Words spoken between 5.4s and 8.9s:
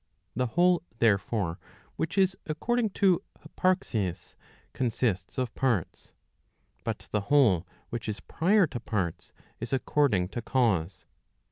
parts. But the whole which is prior to